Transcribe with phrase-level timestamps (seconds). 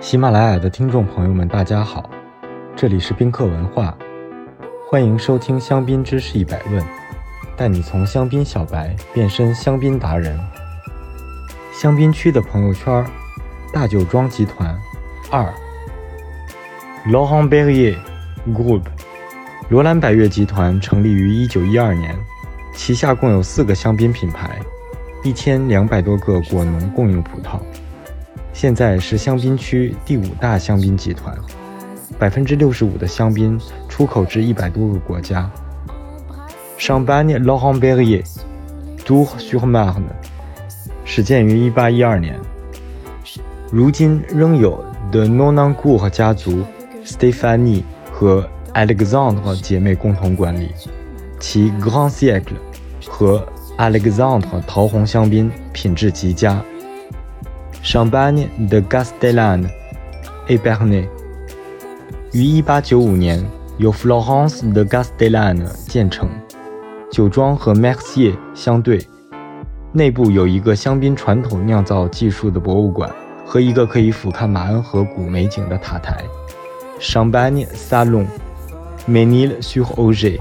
[0.00, 2.08] 喜马拉雅的听众朋友们，大家好，
[2.76, 3.92] 这里是宾客文化，
[4.88, 6.82] 欢迎收听香槟知识一百问，
[7.56, 10.38] 带你从香槟小白变身香槟达人。
[11.72, 13.04] 香槟区的朋友圈，
[13.72, 14.78] 大酒庄集团
[15.32, 15.52] 二
[17.08, 17.96] ，Laurent Perrier
[18.54, 18.82] Group，
[19.68, 22.16] 罗兰百悦集团成立于一九一二年，
[22.72, 24.60] 旗下共有四个香槟品牌，
[25.24, 27.58] 一千两百多个果农供应葡萄。
[28.60, 31.32] 现在是香槟区第五大香槟集团，
[32.18, 33.56] 百分之六十五的香槟
[33.88, 35.48] 出口至一百多个国家。
[36.76, 38.24] Champagne Laurent Perrier
[39.06, 40.02] Tour-sur-Marne
[41.04, 42.36] 始建于一八一二年，
[43.70, 46.64] 如今仍有 The n o n a n c o u r 家族、
[47.04, 48.44] Stephanie 和
[48.74, 50.72] Alexandre 姐妹共同管理，
[51.38, 52.58] 其 Grand Siècle
[53.06, 53.46] 和
[53.78, 56.60] Alexandre 桃红香槟品质极佳。
[57.90, 59.66] Champagne de Castellane
[60.46, 61.08] et Bernay
[62.34, 63.42] 于1895年
[63.78, 66.28] 由 Florence de Castellane 建成，
[67.10, 69.00] 酒庄和 Mercier 相对，
[69.90, 73.10] 内部有一个香槟传统酿造技术的博物馆
[73.46, 76.22] 和一个可以俯瞰马恩河谷美景的塔台。
[77.00, 78.26] Champagne Salon
[79.08, 80.38] Ménil-sur-Oger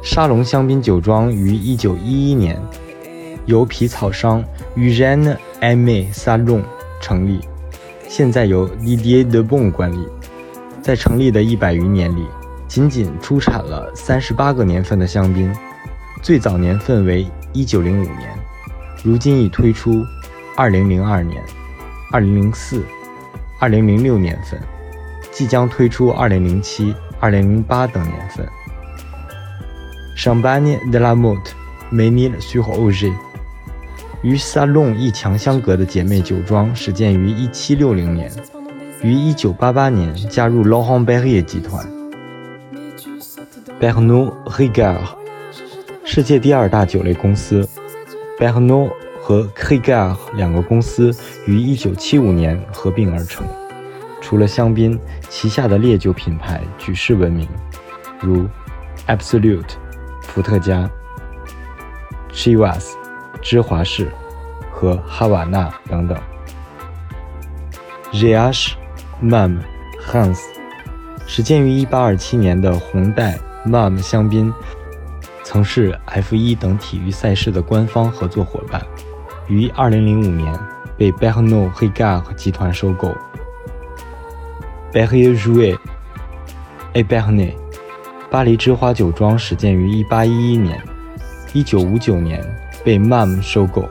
[0.00, 2.62] 沙龙香槟酒庄于1911年
[3.46, 4.44] 由皮草商
[4.76, 6.10] Eugène M.A.
[6.12, 6.64] Salon
[7.00, 7.40] 成立，
[8.08, 10.08] 现在由 Didier de Bon 管理。
[10.82, 12.26] 在成立的一百余年里，
[12.66, 15.54] 仅仅出产了三十八个年份的香槟，
[16.20, 18.36] 最早年份为一九零五年，
[19.04, 20.04] 如今已推出
[20.56, 21.40] 二零零二年、
[22.10, 22.84] 二零零四、
[23.60, 24.60] 二零零六年份，
[25.30, 28.44] 即将推出二零零七、二零零八等年份。
[30.16, 31.52] Champagne de la Motte
[31.92, 33.12] Ménil-sur-Oger
[34.22, 38.30] 与 Salon 一墙相隔的姐妹酒庄始建于1760年，
[39.02, 41.84] 于1988年加入 Laurent Perrier 集团。
[43.80, 45.00] Pernod Ricard
[46.04, 47.68] 世界第二大酒类公司
[48.38, 51.12] ，Pernod 和 k r i g a r 两个公司
[51.46, 53.44] 于1975年合并而成。
[54.20, 54.96] 除了香槟，
[55.28, 57.48] 旗下的烈酒品牌举世闻名，
[58.20, 58.46] 如
[59.08, 59.72] Absolute
[60.22, 60.88] 伏特加、
[62.32, 63.01] Chivas。
[63.42, 64.10] 芝华士
[64.70, 66.16] 和哈瓦那等等。
[68.12, 68.72] Riach
[69.22, 69.58] Mum
[70.00, 70.38] Hans
[71.26, 74.52] 始建于1827年的红带 Mum 香槟，
[75.42, 78.80] 曾是 F1 等体育赛事的官方合作伙伴，
[79.48, 80.58] 于2005年
[80.96, 83.16] 被 Pernod Ricard 集团收购。
[84.92, 85.78] Perrier Jouet
[86.92, 87.54] et Bernay
[88.30, 90.82] 巴黎之花酒庄始建于1811年
[91.54, 92.61] ，1959年。
[92.84, 93.84] 被 MAM 收购，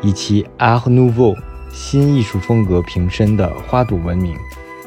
[0.00, 1.36] 以其 Art Nouveau
[1.70, 4.36] 新艺术风格瓶身的花朵闻名，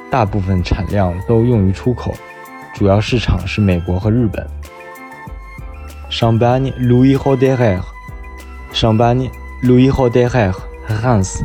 [0.10, 2.14] 大部分产量都用于出口，
[2.74, 4.46] 主要市场是美国和日本。
[6.10, 9.30] Champagne Louis Roederer，Champagne
[9.64, 10.54] Louis Roederer
[10.88, 11.42] Hans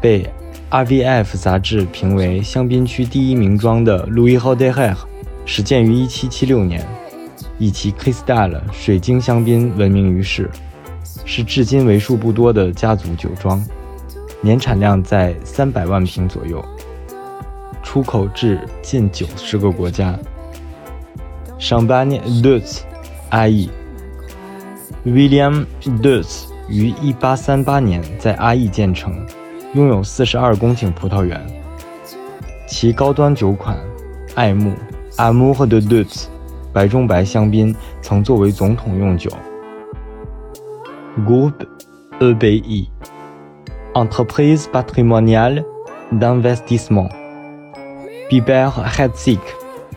[0.00, 0.30] 被
[0.70, 4.94] RVF 杂志评为香槟区第一名庄的 Louis Roederer，
[5.44, 6.86] 始建于1776年。
[7.58, 10.50] 以其 Cristal 水晶香槟闻名于世，
[11.24, 13.64] 是至今为数不多的家族酒庄，
[14.40, 16.62] 年产量在三百万瓶左右，
[17.82, 20.18] 出口至近九十个国家。
[21.58, 22.80] Champagne Dutz
[23.30, 23.70] a i
[25.06, 29.26] William Dutz 于1838年在阿义建成，
[29.72, 31.40] 拥有四十二公顷葡萄园，
[32.68, 33.78] 其高端酒款
[34.34, 34.74] 爱慕
[35.16, 36.26] Amour de Dutz。
[36.76, 39.30] 白中白香槟曾作为总统用酒。
[41.26, 41.66] Groupe
[42.20, 42.86] EBI
[43.94, 45.64] Entreprise Patrimoniale
[46.12, 47.10] d'Investissement
[48.28, 49.38] Biber Herzig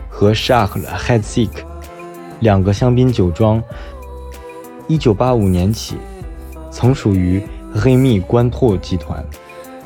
[0.08, 1.50] 和 Charles Herzig
[2.40, 3.62] 两个香槟酒庄
[4.88, 5.98] ，1985年起
[6.70, 7.42] 曾属于
[7.74, 9.22] 黑蜜关拓集团，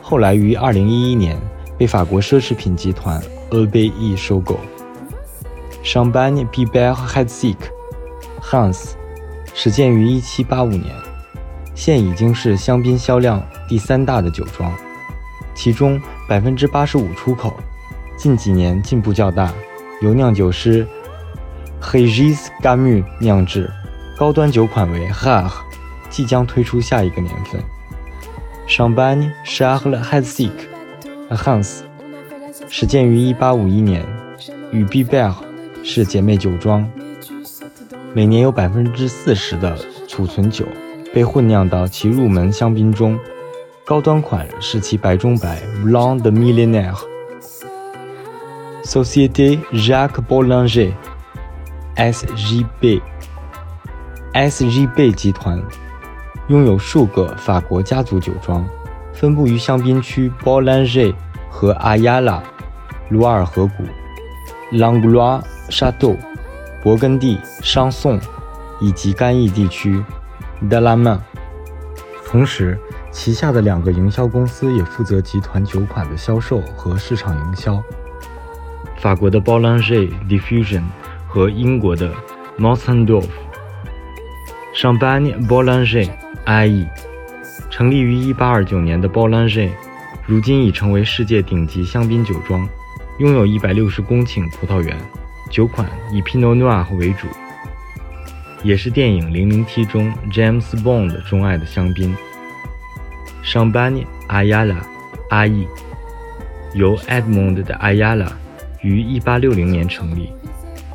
[0.00, 1.36] 后来于2011年
[1.76, 3.20] 被法国奢侈品集团
[3.50, 4.56] EBI 收购。
[5.84, 7.56] Champagne Biber Herzig
[8.40, 8.92] Hans
[9.52, 10.94] 始建于1785年，
[11.74, 14.72] 现已经是香槟销量第三大的酒庄，
[15.54, 17.54] 其中百分之八十五出口。
[18.16, 19.52] 近几年进步较大，
[20.00, 20.86] 由酿酒师
[21.82, 23.70] Regis Gamu 酿制，
[24.16, 25.52] 高端酒款为 Rare，
[26.08, 27.62] 即将推出下一个年份。
[28.66, 30.50] Champagne Charles Herzig
[31.28, 31.80] Hans
[32.70, 34.06] 始建于1851年，
[34.72, 35.34] 与 Biber
[35.86, 36.90] 是姐妹酒庄，
[38.14, 39.76] 每年有百分之四十的
[40.08, 40.64] 储存酒
[41.12, 43.18] 被混酿到其入门香槟中。
[43.84, 46.96] 高端款是其白中白 Blanc de Millionaire。
[48.82, 53.02] Société Jacques Bollinger（SJB）。
[54.32, 55.62] SJB 集团
[56.48, 58.66] 拥有数个法国家族酒庄，
[59.12, 61.14] 分布于香槟区 Bollinger
[61.50, 62.42] 和阿亚拉、
[63.10, 63.84] 卢瓦尔河谷、
[64.72, 66.16] 朗格罗沙豆、
[66.82, 68.20] 勃艮第、商颂
[68.80, 70.02] 以及干邑地区
[70.68, 71.20] 德拉曼。
[72.26, 72.78] 同时，
[73.12, 77.82] 旗下的两个营销公司也负责集团酒款的销售和市场营销。
[78.98, 80.82] 法国的 Bollinger Diffusion
[81.28, 82.10] 和英国的
[82.56, 83.30] m o s s e n d o r f
[84.74, 86.10] Champagne Bollinger
[86.44, 86.88] I.E.
[87.70, 89.70] 成立于1829年的 Bollinger，
[90.26, 92.68] 如今已成为世界顶级香槟酒庄，
[93.18, 94.96] 拥有一百六十公顷葡萄园，
[95.54, 97.28] 酒款以 Pinot Noir 为主，
[98.64, 102.12] 也是电影《零零七》中 James Bond 钟爱的香槟。
[103.44, 104.78] Champagne Ayala
[105.30, 105.68] I.E.
[106.72, 108.32] 由 Edmond 的 Ayala
[108.82, 110.32] 于1860年成立，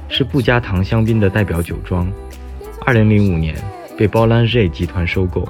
[0.09, 2.11] 是不加糖香槟的代表酒庄。
[2.81, 3.55] 2005年
[3.97, 5.47] 被 Bollinger 集团收购。